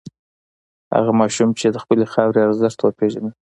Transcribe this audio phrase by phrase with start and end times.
[0.95, 3.31] هغه ماشوم چې د خپلې خاورې ارزښت وپېژني.